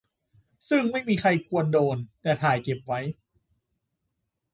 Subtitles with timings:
[0.69, 2.99] ซึ่งไม่มีใครควรโดน แต่ถ่ายเก็บไว้